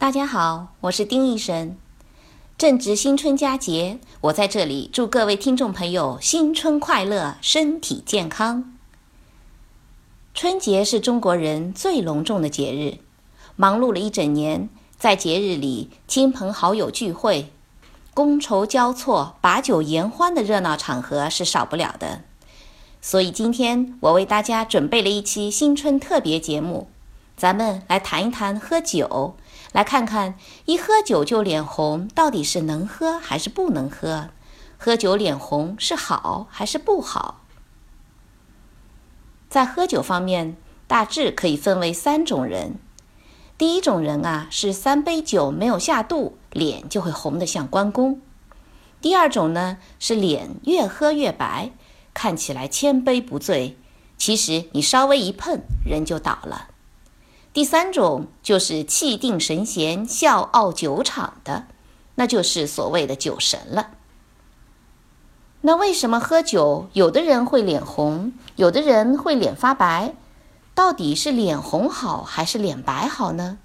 [0.00, 1.76] 大家好，我是丁医生。
[2.56, 8.72] 正值新春佳节，我在这里祝各位听众朋友新春快乐，身体健康。
[10.32, 13.04] 春节是中国人最隆重的节日，
[13.56, 17.52] 忙碌了一整年，在节日里亲朋好友聚会、
[18.14, 22.22] 觥筹交错、把酒言欢的热闹场合是少不了的。
[23.02, 26.88] 所以今天我为大家准备了一期新春特别节目，
[27.36, 29.36] 咱们来谈一谈喝酒。
[29.72, 30.34] 来看看，
[30.64, 34.30] 一喝酒就脸红，到底是能喝还是不能喝？
[34.76, 37.42] 喝酒脸红是好还是不好？
[39.48, 40.56] 在喝酒方面，
[40.86, 42.76] 大致可以分为三种人。
[43.58, 48.20] 第一种人啊，是三杯酒没有下肚，脸就会红得像关公。
[49.00, 51.70] 第二种呢，是脸越喝越白，
[52.12, 53.76] 看起来千杯不醉，
[54.16, 56.69] 其实你稍微一碰，人就倒了。
[57.52, 61.66] 第三种就是气定神闲、笑傲酒场的，
[62.14, 63.90] 那就是所谓的酒神了。
[65.62, 70.14] 那为什么喝酒，有的人会脸红，有的人会脸发白？
[70.76, 73.58] 到底是脸红好还是脸白好呢？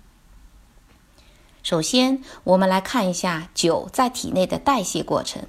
[1.62, 5.44] 首先，我们来看一下酒在体内的代谢过程。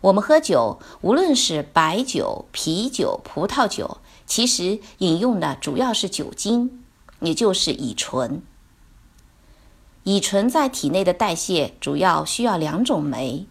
[0.00, 6.83] 我们喝酒，无论是白酒、啤酒、葡萄酒，其实饮用的主要是酒精。
[7.24, 8.42] 也就是乙醇。
[10.04, 13.46] 乙醇在体内的代谢主要需要两种酶：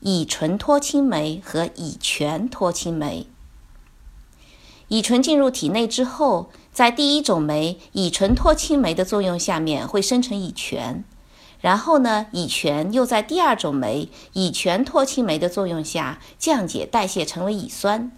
[0.00, 3.26] 乙醇脱氢酶和乙醛脱氢酶。
[4.88, 11.02] 乙醇进入体内之后，在第一种酶乙醇脱氢酶的作用下面会生成乙醛，
[11.60, 18.12] 然后呢，乙醛又在第二种酶乙醛脱氢酶的作用下降解代谢成为乙酸，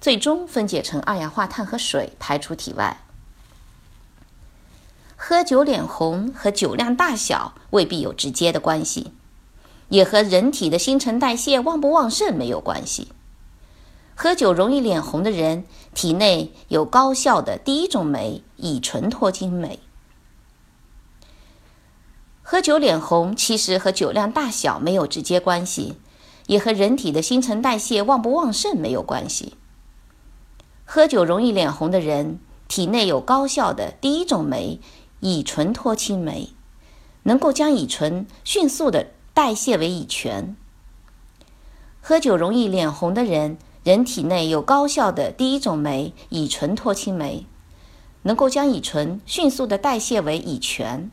[0.00, 3.04] 最终分解成二氧化碳和水排出体外。
[5.24, 9.12] 喝酒脸红和酒量大小未必有直接的关系，
[9.88, 13.06] 也和人体的新陈代谢旺不旺盛没有关系。
[14.16, 19.78] 喝酒容易脸红的人，体内有高效的第一种酶乙醇脱氢酶。
[22.42, 25.94] 喝酒脸红其实和酒量大小没有直接关系，
[26.48, 29.54] 也和人体的新陈代谢旺不旺盛没有关系。
[30.84, 34.80] 喝酒容易脸红的人，体内有高效的第一种酶。
[35.24, 36.50] 乙醇脱氢酶
[37.22, 40.56] 能够将乙醇迅速的代谢为乙醛。
[42.00, 47.46] 喝酒容易脸红的人，人体内有高效的第一种酶乙醇脱氢酶，
[48.22, 51.08] 能够将乙醇迅速的代谢为乙醛。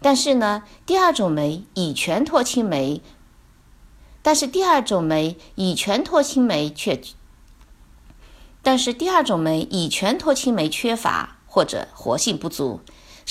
[0.00, 3.02] 但是呢，第二种酶乙醛脱氢酶，
[4.22, 7.00] 但是第二种酶乙醛脱氢酶却，
[8.62, 12.78] 但是第二种酶乙醛脱氢酶缺乏或者活性不足。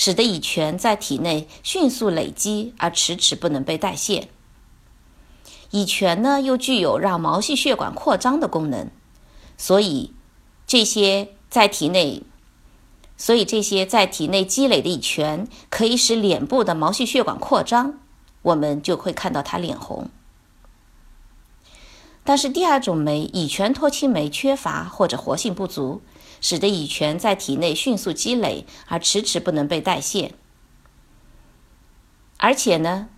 [0.04, 4.30] 使得乙醛在体内迅速累积，而迟迟不能被代谢。
[5.70, 8.90] 乙醛呢，又具有让毛细血管扩张的功能，
[9.56, 10.12] 所以
[10.66, 12.24] 这些在体内，
[13.16, 18.00] 所以这些在体内积累的乙醛可以使脸部的毛细血管扩张，
[18.42, 20.10] 我们就会看到它脸红。
[22.24, 26.02] 但是第二种酶乙醛脱氢酶缺乏或者活性不足。
[26.42, 30.34] 使得乙醛在体内迅速积累，而迟迟不能被代谢。
[32.36, 33.08] 而且呢，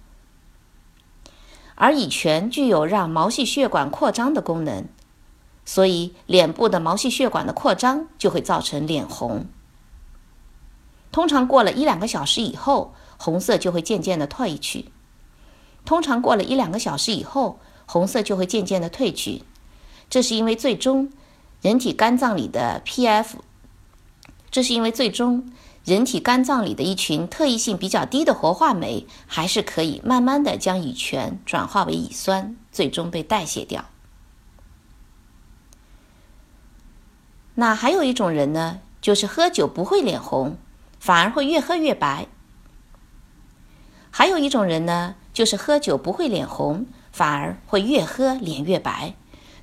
[1.74, 4.86] 而乙醛具有让毛细血管扩张的功能，
[5.64, 9.46] 所以脸部的毛细血管的扩张就会造成脸红。
[11.10, 14.90] 通常过了一两个小时以后，红色就会渐渐的褪去。
[15.86, 19.42] 通常过了一两个小时以后，红色就会渐渐的褪去。
[20.10, 21.10] 这是因为最终。
[21.64, 23.38] 人体肝脏里的 P-F，
[24.50, 25.50] 这是因为最终
[25.82, 33.86] 人体肝脏里的一群特异性比较低的活化酶，还是可以慢慢的将乙醛转化为乙酸，最终被代谢掉。
[37.54, 40.58] 那还有一种人呢，就是喝酒不会脸红，
[41.00, 42.26] 反而会越喝越白。
[44.10, 49.14] 还有一种人呢，就是喝酒不会脸红，反而会越喝脸越白。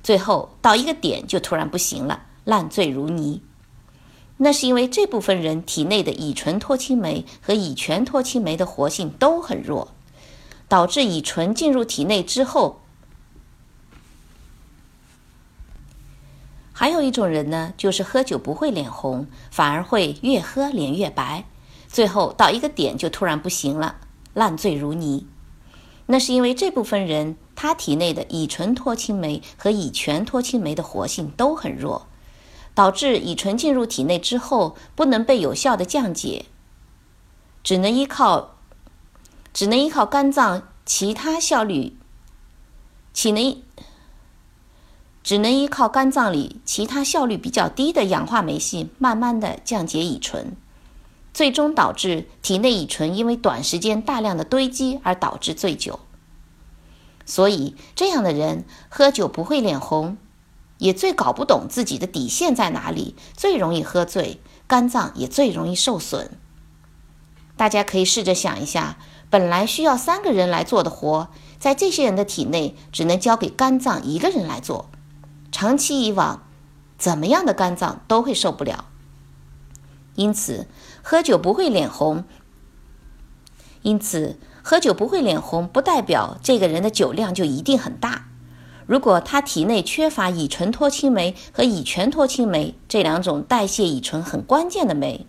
[0.02, 3.40] 最后到一个点就突然不行了，烂醉如泥。
[4.38, 9.92] 那是因为这部分人体内的乙醇脱氢酶和乙醛脱氢酶的活性都很弱，
[10.66, 12.80] 导致乙醇进入体内之后。
[16.72, 21.44] 还有一种人呢，就是喝酒不会脸红，反而会越喝脸越白，
[21.86, 23.98] 最后到一个点就突然不行了，
[24.34, 25.28] 烂醉如泥。
[26.06, 27.36] 那是因为这部分人。
[27.62, 32.08] 他体内的乙醇脱氢酶和乙醛脱氢酶的活性都很弱，
[32.74, 36.46] 导致乙醇进入体内之后不能被有效的降解，
[37.62, 38.56] 只能依靠
[39.54, 41.96] 只能依靠肝脏其他效率，
[43.14, 43.62] 岂能
[45.22, 50.56] 只能依靠肝脏里其他效率比较低的氧化酶系，慢慢的降解乙醇，
[51.32, 56.00] 最终导致体内乙醇因为短时间大量的堆积而导致醉酒。
[57.24, 60.16] 所以这样的人喝酒不会脸红，
[60.78, 66.38] 也最搞不懂自己的底线在哪里，最容易喝醉，肝脏也最容易受损。
[67.56, 68.98] 大家可以试着想一下，
[69.30, 71.28] 本来需要三个人来做的活，
[71.58, 74.90] 在这些人的体内只能交给肝脏一个人来做。
[75.52, 76.42] 长期以往，
[76.98, 78.86] 怎么样的肝脏都会受不了。
[80.14, 80.66] 因此，
[81.02, 82.24] 喝酒不会脸红。
[83.82, 88.28] 因此，喝酒不会脸红，不代表这个人的酒量就一定很大。
[88.86, 95.26] 如果他体内缺乏乙醇脱氢酶和乙醛脱氢酶这两种代谢乙醇很关键的酶。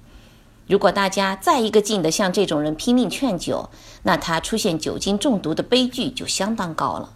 [0.68, 3.70] 如果大家再一个劲的向这种人拼命劝酒，
[4.04, 7.14] 那他出现酒精中毒的悲剧就相当高了。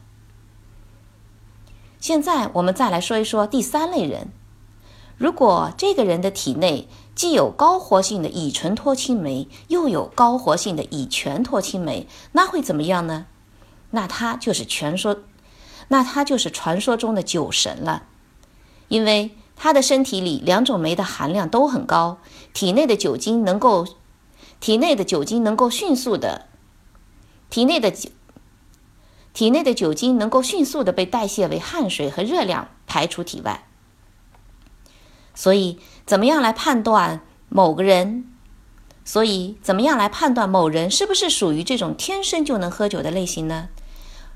[2.00, 4.28] 现在我们再来说一说第三类人。
[5.18, 6.88] 如果这个人的体内
[7.18, 13.26] 既有高活性的乙醇脱氢酶，又有高活性的乙醛脱氢酶，那会怎么样呢？
[13.90, 15.18] 那他就是传说，
[15.90, 18.04] 那他就是传说中的酒神了，
[18.88, 19.32] 因为。
[19.60, 22.20] 他的身体里两种酶的含量都很高，
[22.54, 23.88] 体内的酒精能够，
[24.60, 26.46] 体内的酒精能够迅速的，
[27.50, 28.12] 体内的酒，
[29.34, 33.68] 体内的酒精能够迅速的被代谢为汗水和热量排出体外。
[35.34, 37.20] 所以，怎么样来判断
[37.50, 38.24] 某个人？
[39.04, 43.68] 所以，怎么样来判断某人是不是属于这种天生就能喝酒的类型呢？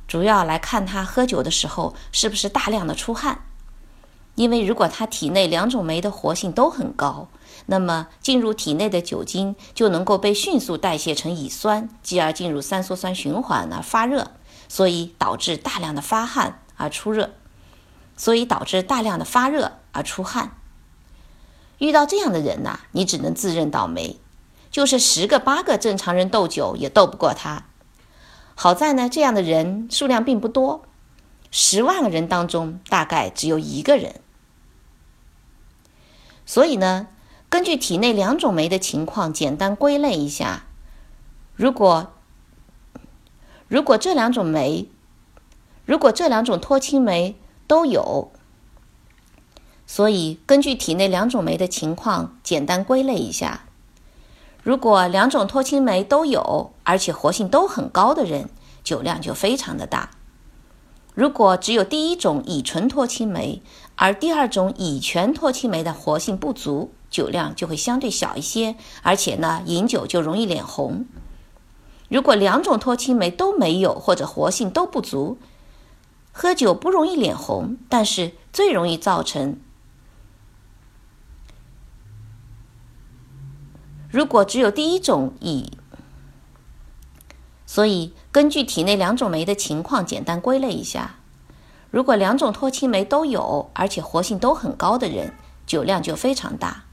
[0.05, 3.45] 主要来看他喝酒的时候是不是大量的出汗。
[4.35, 7.29] 因为如果他体内两种酶的活性都很高，
[7.67, 14.31] 那么进入体内的酒精就能够被迅速代谢成乙酸，继而进入三羧酸循环而发热，
[14.67, 17.31] 所以导致大量的发汗而出热，
[18.17, 20.57] 所以导致大量的发热而出汗。
[21.81, 24.19] 遇到这样的人呐，你只能自认倒霉，
[24.69, 27.65] 就是十个八个正常人斗酒也斗不过他。
[28.53, 30.83] 好在呢，这样的人数量并不多。
[31.49, 34.21] 十万个人当中，大概只有一个人。
[36.45, 37.07] 所以呢，
[37.49, 40.65] 根据体内两种酶的情况，简单归类一下：
[41.55, 42.13] 如果
[43.67, 44.87] 如果这两种酶，
[45.85, 47.35] 如果这两种脱氢酶
[47.65, 48.31] 都有，
[49.93, 53.65] 所以根据体内两种酶的情况，简单归类一下：
[54.63, 58.47] 如果两种脱氢酶都有，而且活性都很高的人，
[58.85, 60.11] 酒量就非常的大。
[61.13, 63.61] 如果只有第一种乙醇脱氢酶，
[63.97, 71.05] 而第二种乙醛脱氢酶的活性不足，酒量就会相对小一些，而且呢，饮酒就容易脸红。
[72.07, 75.37] 如果两种脱氢酶都没有或者活性都不足，
[76.31, 79.59] 喝酒不容易脸红，但是最容易造成。
[84.11, 85.71] 如果只有第一种乙。
[87.65, 91.15] 所以，根据体内两种酶的情况，简单归类一下：
[91.89, 95.33] 如果两种脱氢酶都有，而且活性都很高的人，
[95.65, 96.83] 酒量就非常大；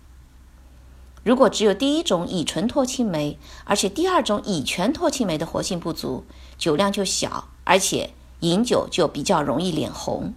[1.24, 6.24] 如果只有第一种乙醇脱氢酶，而且第二种乙醛脱氢酶的活性不足，
[6.56, 8.10] 酒量就小，而且
[8.40, 10.32] 饮酒就比较容易脸红；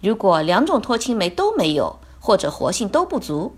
[0.00, 3.56] 如果两种脱氢酶都没有，或者活性都不足，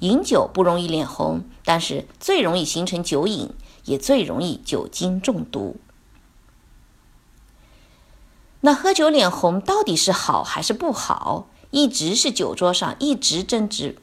[0.00, 3.50] 饮酒不容易脸红，但是最容易形成酒瘾。
[3.86, 5.76] 也最容易酒精中毒。
[8.62, 11.46] 那喝酒脸红到底是好还是不好？
[11.70, 13.98] 一直是酒桌上一直争执。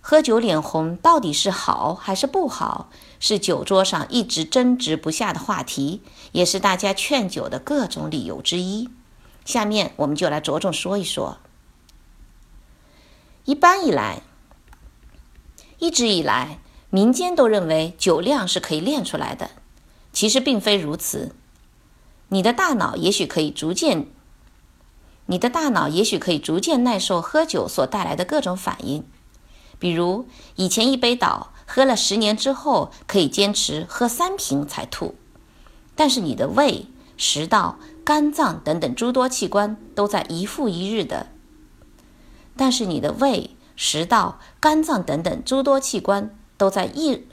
[0.00, 2.90] 喝酒脸红到底是好还是不好？
[3.20, 6.02] 是酒桌上一直争执不下的话题，
[6.32, 8.88] 也是大家劝酒的各种理由之一。
[9.44, 11.38] 下面我们就来着重说一说。
[13.44, 14.22] 一般以来，
[15.80, 16.60] 一直以来。
[16.92, 19.52] 民间都认为酒量是可以练出来的，
[20.12, 21.36] 其实并非如此。
[22.30, 24.08] 你的大脑也许可以逐渐，
[25.26, 29.04] 你的大脑也许可以逐渐耐受喝酒所带来的各种反应，
[29.78, 35.14] 比如以前一杯倒，喝了十年之后可以坚持喝三瓶才吐。
[35.94, 41.28] 但是你的胃、食道、肝脏等等诸多器官都在一复一日的，
[42.56, 43.50] 但是你的胃、
[43.82, 46.36] 食道、肝脏等等诸多器官。
[46.58, 47.26] 都在一，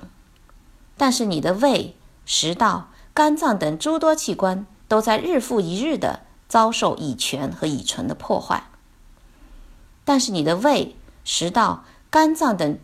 [0.95, 8.69] 但是你的胃、食道、肝脏等诸多器官都在日复一日的遭受乙醛和乙醇的破坏。
[10.05, 12.79] 但是你的胃、食道、肝脏等，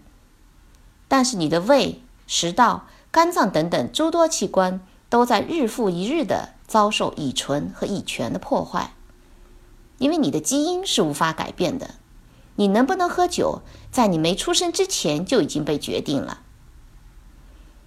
[1.08, 8.92] 但是你的胃、食道、肝脏等等诸多器官都在日复一日的遭受乙醇和乙醛的破坏。
[9.98, 11.92] 因为你的基因是无法改变的，
[12.56, 16.42] 你能不能喝酒，在你没出生之前就已经被决定了。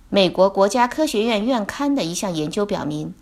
[0.09, 3.15] 美国国家科学院院刊的一项研究表明，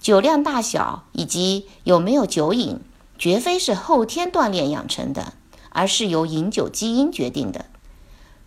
[0.00, 2.80] 酒量大小以及有没有酒瘾，
[3.18, 5.34] 绝非是后天锻炼养成的，
[5.70, 7.66] 而是由饮酒基因决定的。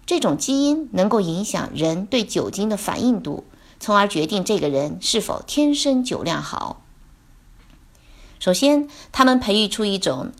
[0.06, 3.46] 这种基因能够影响人对酒精的反应度，
[3.80, 6.82] 从而决定这个人是否天生酒量好。
[8.40, 10.32] 首先，他们培育出一种，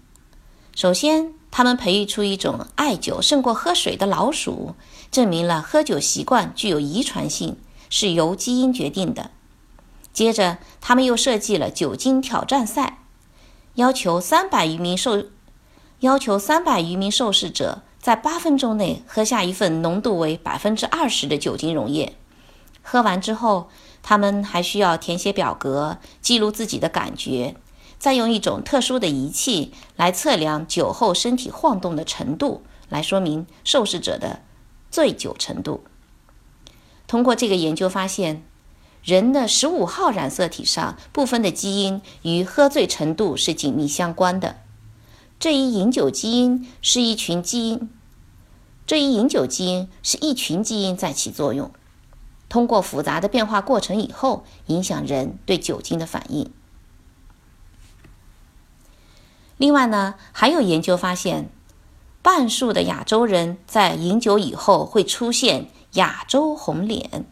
[0.76, 4.74] 首先他们培育出一种爱酒胜过喝水的老鼠，
[5.12, 7.58] 证明了喝酒习惯具有遗传性，
[7.92, 9.30] 是由基因决定的。
[10.12, 13.04] 接着，他们又设计了酒精挑战赛，
[13.76, 15.26] 要求三百余名受，
[16.00, 22.16] 要求三百余名受试者在八分钟内喝下一份浓度为百分之二十的酒精溶液。
[22.82, 23.70] 喝完之后，
[24.02, 27.56] 他们还需要填写表格，记录自己的感觉。
[28.04, 34.42] 再用一种特殊的仪器来测量酒后身体晃动的程度，来说明受试者的
[34.92, 35.86] 醉酒程度。
[37.08, 38.44] 通过这个研究发现，
[39.06, 44.58] 人的十五号染色体上部分的基因与喝醉程度是紧密相关的。
[45.40, 47.90] 这一饮酒基因是一群基因，
[48.86, 51.72] 这一饮酒基因是一群基因在起作用，
[52.50, 56.52] 通过复杂的变化过程以后，影响人对酒精的反应。
[59.58, 61.50] 另外呢，还有研究发现，
[62.22, 67.26] 半数的亚洲人在饮酒以后会出现亚洲红脸，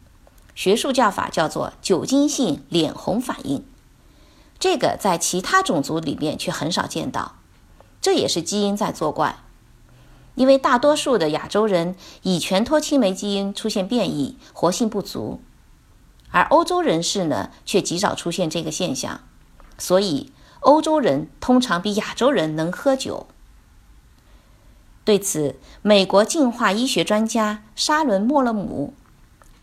[0.53, 3.65] 学术叫法叫做酒精性脸红反应。
[4.59, 7.37] 这个在其他种族里面却很少见到，
[7.99, 9.37] 这也是基因在作怪。
[10.35, 15.41] 因为大多数的亚洲人乙醛脱氢酶基因出现变异，活性不足，
[16.29, 19.21] 而欧洲人士呢却极少出现这个现象，
[19.79, 20.31] 所以。
[20.61, 23.27] 欧洲人通常比亚洲人能喝酒。
[25.03, 28.93] 对此，美国进化医学专家沙伦·莫勒姆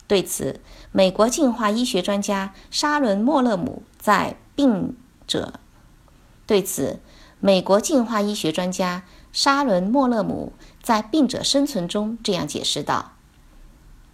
[0.09, 5.53] 对此，美国进化医学专家沙伦·莫勒姆在《病者》
[6.47, 6.99] 对此，
[7.39, 10.53] 美国进化医学专家沙伦·莫勒姆
[10.83, 13.13] 在《病者生存》中这样解释道：“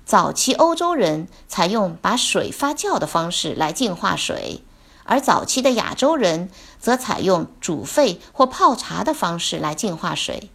[0.04, 4.62] 早期欧洲人采用把水发酵的方式来净化水。”
[5.04, 10.50] 而早期的亚洲人则采用煮沸或泡茶的方式来净化水。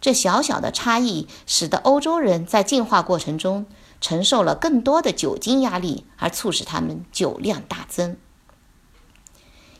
[0.00, 3.64] 这小小的差异使得欧洲人在进化过程中
[4.00, 8.16] 承受了更多的酒精压力，而促使他们酒量大增。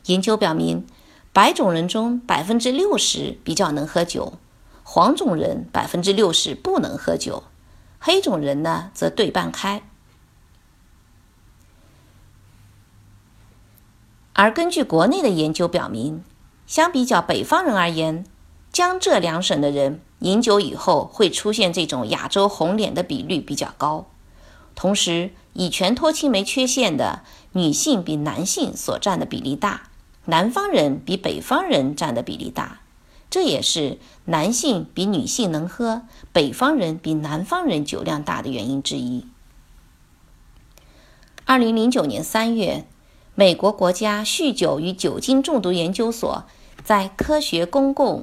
[0.07, 0.87] 研究表明，
[1.33, 4.35] 白种人中百分之六十比较能喝酒，
[4.83, 7.45] 黄种人百分之六十不能喝酒，
[7.99, 9.83] 黑种人呢则对半开。
[14.35, 16.25] 而根据国内的研究表明，
[16.67, 18.27] 相比较北方人而言，
[18.73, 24.07] 江浙两省的人饮酒以后会出现这种亚洲红脸的比率比较高。
[24.75, 27.23] 同时，乙醛脱氢酶缺陷的
[27.53, 29.91] 女性比男性所占的比例大，
[30.25, 32.81] 南方人比北方人占的比例大，
[33.31, 39.27] 这也是男性比女性能喝，北方人比南方人酒量大的原因之一。
[41.45, 42.85] 二零零九年三月。
[43.37, 46.45] 美国国家酗酒与酒精中毒研究所
[46.85, 48.23] 在《科学公共》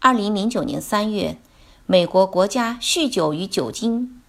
[0.00, 1.38] 二零零九年三月，
[1.86, 4.20] 美国国家酗酒与酒精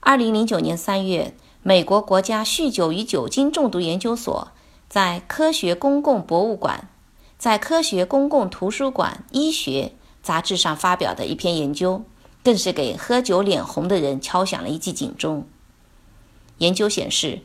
[0.00, 4.48] 二零零九年三月，美国国家酗酒与酒精中毒研究所
[4.86, 6.90] 在《科学公共博物馆》
[7.38, 12.04] 在《科学公共图书馆医学》杂志上发表的一篇研究，
[12.44, 15.46] 更是给喝酒脸红的人敲响了一记警钟。
[16.58, 17.40] 研究显示。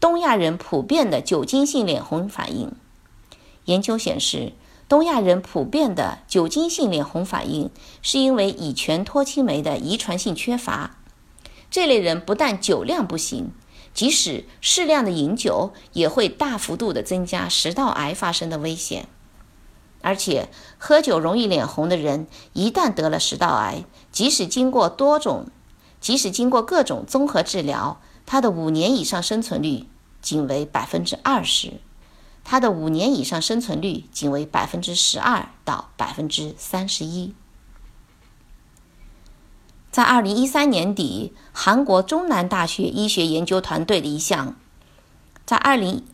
[0.00, 2.72] 东亚人普遍的酒精性脸红反应，
[3.66, 4.54] 研究显示，
[4.88, 10.96] 东亚人普遍的酒精性脸红反应是因为乙醛脱氢酶的遗传性缺乏。
[11.70, 13.52] 这类人不但酒量不行，
[13.92, 19.06] 即使适量的饮酒，也会大幅度的增加食道癌发生的危险。
[20.00, 25.48] 而且，喝酒容易脸红的人，一旦得了食道癌，即使经过多种，
[26.00, 28.00] 即使经过各种综合治疗。
[28.32, 29.88] 他的五年以上生存率
[30.22, 31.80] 仅为百分之二十，
[32.44, 37.34] 他的五年以上生存率仅为百分之十二到百分之三十一。
[39.90, 44.54] 在二零一三年底，韩国中南大学医学研究团队的一项，
[45.44, 46.04] 在二零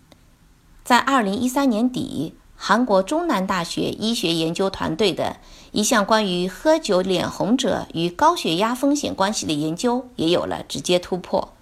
[0.82, 5.36] 在二零一三年底，韩国中南大学医学研究团队的
[5.70, 11.52] 一项关于喝酒脸红者与高血压风险关系的研究也有了直接突破。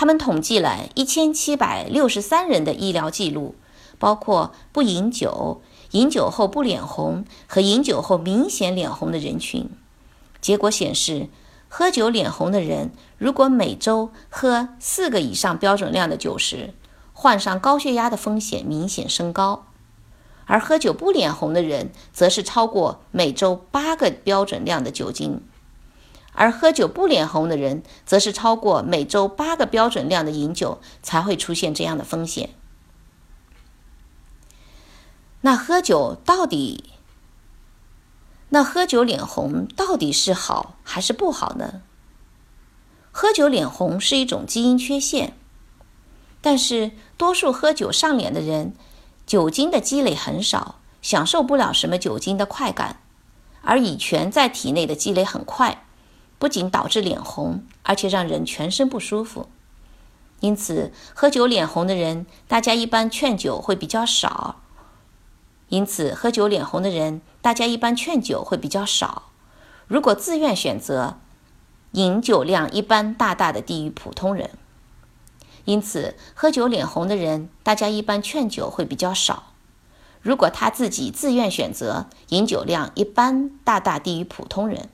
[0.00, 3.54] 他们统计了1763人的医疗记录，
[3.98, 9.68] 包括不饮酒、饮酒后不脸红和饮酒后明显脸红的人群。
[10.40, 11.28] 结果显示，
[11.68, 16.72] 喝酒脸红的人如果每周喝四个以上标准量的酒时，
[17.12, 19.66] 患上高血压的风险明显升高。
[20.46, 25.42] 而喝酒不脸红的人，则是超过每周八个标准量的酒精；
[26.32, 32.50] 而喝酒不脸红的人，则是超过每周八个标准量的饮酒才会出现这样的风险。
[35.42, 36.90] 那喝酒到底，
[38.50, 41.82] 那喝酒脸红到底是好还是不好呢？
[43.10, 45.36] 喝酒脸红是一种基因缺陷，
[46.40, 48.74] 但是多数喝酒上脸的人。
[49.26, 53.00] 酒精的积累很少，享受不了什么酒精的快感，
[53.62, 55.86] 而乙醛在体内的积累很快，
[56.40, 59.50] 不仅导致脸红，而且让人全身不舒服。
[60.40, 64.56] 因此，喝酒脸红的人，大家一般劝酒会比较少。
[65.68, 69.24] 因此，喝酒脸红的人，大家一般劝酒会比较少。
[69.86, 71.18] 如果自愿选择，
[71.92, 74.48] 饮酒量一般大大的低于普通人。
[75.66, 79.52] 因此，喝酒脸红的人，大家一般劝酒会比较少。
[80.22, 84.88] 如果他自己自愿选择，饮酒量一般大大低于普通人。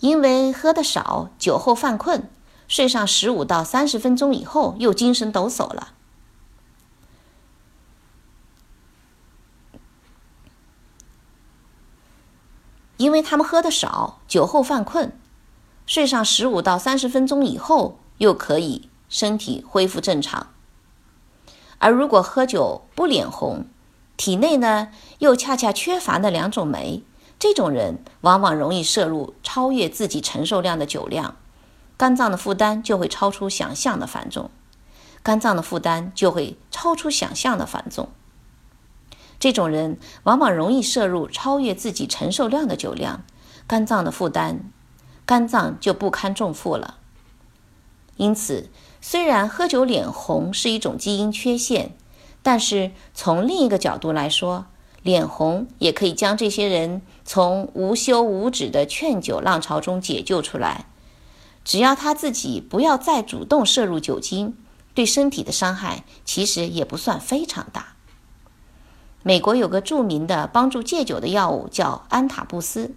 [0.00, 2.30] 因为喝的少，酒后犯困，
[2.68, 5.92] 睡上十五到三十分钟以后又精神抖擞了。
[12.96, 15.18] 因为他们喝的少，酒后犯困，
[15.86, 18.88] 睡上十五到三十分钟以后又可以。
[19.06, 20.48] 身体恢复正常，
[21.78, 23.66] 而如果喝酒不脸红，
[24.16, 27.04] 体内呢又恰恰缺乏那两种酶，
[27.38, 31.36] 这种人往往容易摄入超越自己承受量的酒量，
[31.96, 34.50] 肝脏的负担就会超出想象的繁重，
[35.22, 38.08] 肝脏的负担就会超出想象的繁重。
[39.38, 43.24] 这种人往往容易摄入超越自己承受量的酒量，
[43.66, 44.70] 肝脏的负担，
[45.26, 46.98] 肝脏就不堪重负了。
[48.16, 48.70] 因此。
[49.06, 51.94] 虽然喝酒脸红是一种基因缺陷，
[52.42, 54.64] 但是从另一个角度来说，
[55.04, 60.86] 脸红也可以将这些人从无休无止的劝酒浪潮中解救出来。
[61.62, 64.56] 只要他自己不要再主动摄入酒精，
[64.94, 67.94] 对身体的伤害其实也不算非常大。
[69.22, 72.96] 美国有个著名的帮助戒酒的药物叫安塔布斯，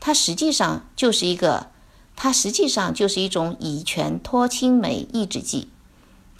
[0.00, 1.66] 它实际上就是一个。
[2.14, 5.71] 它实际上就是一种乙醛脱氢酶抑制剂，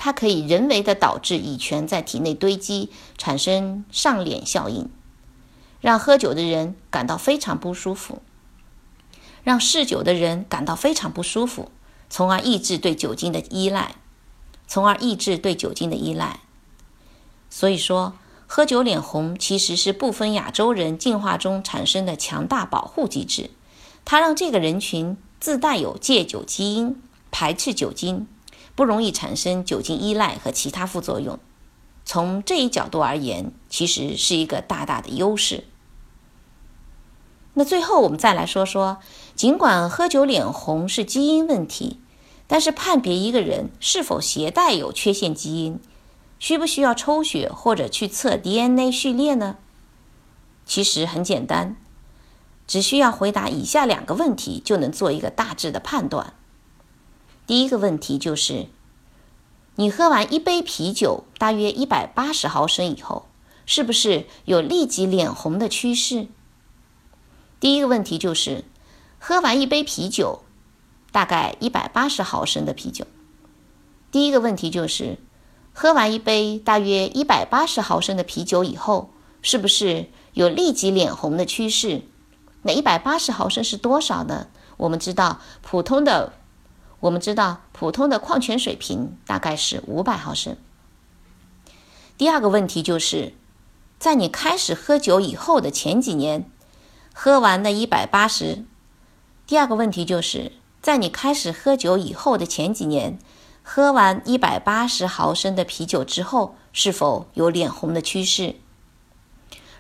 [0.04, 4.90] 它可以人为的导致乙醛在体内堆积，产生上脸效应，
[5.80, 8.20] 让喝酒的人感到非常不舒服，
[9.44, 11.70] 让嗜酒的人感到非常不舒服，
[12.10, 13.94] 从而抑制对酒精的依赖，
[14.66, 16.40] 从而抑制对酒精的依赖。
[17.48, 18.14] 所以说，
[18.48, 23.50] 喝酒脸红其实是部分亚洲人进化中产生的强大保护机制，
[24.04, 25.16] 它让这个人群。
[25.38, 27.00] 自带有戒酒基因，
[27.32, 28.28] 排斥酒精，
[28.74, 31.38] 不容易产生酒精依赖和其他副作用。
[32.04, 35.64] 从这一角度而言，其实是一个大大的优势。
[37.54, 38.98] 那最后我们再来说说，
[39.34, 42.00] 尽管喝酒脸红是基因问题，
[42.46, 45.78] 但是判别一个人是否携带有缺陷基因，
[46.38, 49.58] 需不需要抽血或者去测 DNA 序列呢？
[50.64, 51.76] 其实很简单。
[52.66, 56.32] 只需要回答以下两个问题，就能做一个大致的判断。
[57.46, 58.66] 第一个问题就是：
[59.74, 63.26] 你喝完一杯啤酒，大约一百八十毫升以后，
[63.66, 66.28] 是不是有立即脸红的趋势？
[67.58, 68.64] 第一个问题就是：
[69.18, 70.42] 喝完一杯啤酒，
[71.10, 73.06] 大概一百八十毫升的啤酒。
[74.10, 75.18] 第一个问题就是：
[75.72, 79.10] 喝完一杯大约一百八十毫升的啤酒以后，
[79.42, 82.02] 是不是有立即脸红的趋势？
[82.62, 84.46] 那一百八十毫升是多少呢？
[84.76, 86.32] 我们知道普通的，
[87.02, 90.56] 我们知道普通的矿泉水瓶大概是五百毫升。
[92.16, 93.34] 第二个问题就是，
[93.98, 96.48] 在你开始喝酒以后的前几年，
[97.12, 98.64] 喝完那一百八十。
[99.48, 103.18] 第二个问题就是在你开始喝酒以后的前几年，
[103.64, 108.54] 喝完一百八十毫升的啤酒之后，是否有脸红的趋势？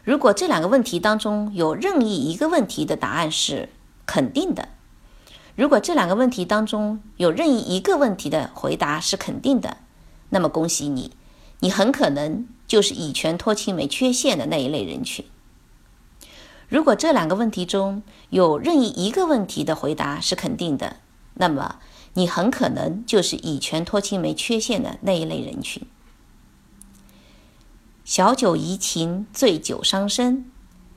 [0.02, 3.68] 如果这两个问题当中有任意一个问题的答案是
[4.06, 4.70] 肯定的，
[5.54, 9.76] 如果这两个问题当中有任意一个问题的回答是肯定的，
[10.30, 11.12] 那么恭喜你，
[11.60, 15.24] 你很可能就是乙醛脱氢酶缺陷的那一类人群。
[16.68, 20.96] 如果这两个问题中有任意一个问题的回答是肯定的，
[21.34, 21.76] 那么
[22.14, 25.86] 你很可能就是乙醛脱氢酶缺陷的那一类人群。
[28.04, 30.50] 小酒怡情，醉酒伤身。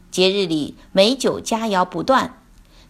[0.10, 2.42] 节日里美酒佳肴不断，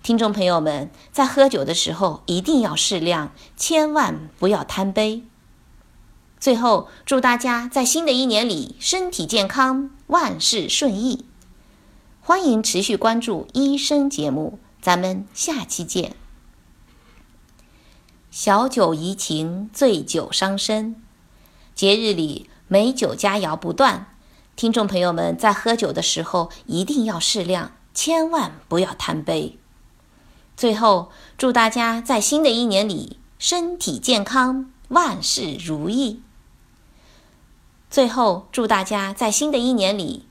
[0.05, 5.23] 听众朋友们在喝酒的时候一定要适量，千万不要贪杯。
[6.39, 11.25] 最后，祝大家在新的一年里身体健康，万事顺意。
[12.21, 16.15] 欢迎持续关注医生节目，咱们下期见。
[18.29, 21.01] 小酒怡情，醉酒伤身。
[21.73, 24.15] 节日里美酒佳肴不断，
[24.55, 29.57] 听众朋友们在喝酒的时候一定要适量，千万不要贪杯。
[30.57, 36.21] 最后，祝大家在新的一年里身体健康，万事如意。
[37.89, 40.25] 最后，祝大家在新的一年里。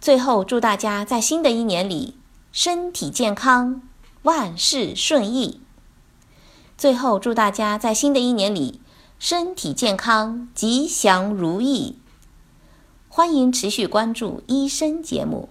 [0.00, 2.16] 最后，祝大家在新的一年里
[2.52, 3.82] 身体健康，
[4.22, 5.60] 万事顺意。
[6.76, 8.80] 最后，祝大家在新的一年里
[9.18, 11.98] 身体健康，吉祥如意。
[13.08, 15.48] 欢迎持续关注医生节目。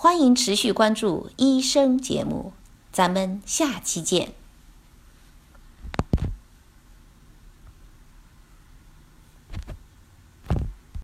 [0.00, 2.52] 欢迎持续关注医生节目，
[2.92, 4.37] 咱们下期见。